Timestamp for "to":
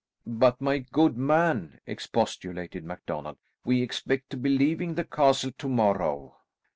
4.31-4.37, 5.59-5.69